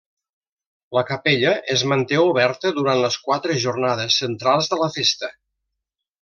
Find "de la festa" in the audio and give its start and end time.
4.73-5.33